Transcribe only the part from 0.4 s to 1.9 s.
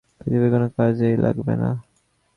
কোনো কাজেই লাগব না?